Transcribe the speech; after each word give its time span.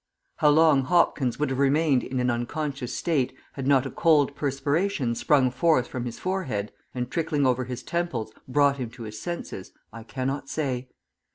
HOW 0.37 0.49
long 0.49 0.85
Hopkins 0.85 1.37
would 1.37 1.51
have 1.51 1.59
remained 1.59 2.01
in 2.03 2.19
an 2.19 2.31
unconscious 2.31 2.95
state 2.95 3.37
had 3.53 3.67
not 3.67 3.85
a 3.85 3.91
cold 3.91 4.35
perspiration 4.35 5.13
sprung 5.13 5.51
forth 5.51 5.85
from 5.87 6.05
his 6.05 6.17
forehead, 6.17 6.71
and, 6.95 7.11
trickling 7.11 7.45
over 7.45 7.65
his 7.65 7.83
temples, 7.83 8.33
brought 8.47 8.77
him 8.77 8.89
to 8.89 9.03
his 9.03 9.21
senses, 9.21 9.71
I 9.93 10.01
cannot 10.01 10.49
say. 10.49 10.89